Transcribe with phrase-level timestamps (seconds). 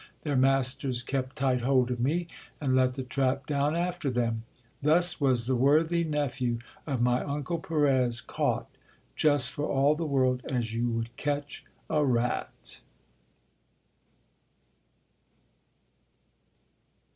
[0.23, 2.25] Their masters kept tight hold of me,
[2.59, 4.45] and let the trap down after them.
[4.81, 8.67] Thus was the worthy nephew of my uncle Perez caught,
[9.15, 12.81] just for all the world as you would catch a rat.